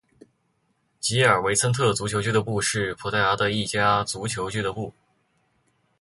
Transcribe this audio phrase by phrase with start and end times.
[0.99, 4.91] 吉尔维森特足球俱乐部是葡萄牙的一家足球俱乐部。